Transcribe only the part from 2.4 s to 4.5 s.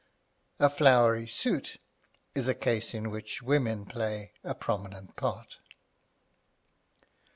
a case in which women play